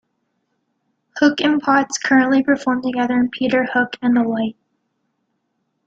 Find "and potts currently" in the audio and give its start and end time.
1.41-2.41